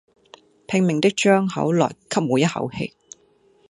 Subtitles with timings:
[0.67, 2.91] 拼命的張口來吸每一口氣